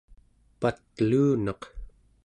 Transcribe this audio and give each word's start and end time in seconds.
pat'luunaq 0.59 1.61